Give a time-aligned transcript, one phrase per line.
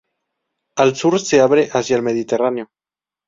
[0.77, 2.71] Al sur se abre hacia el Mediterráneo.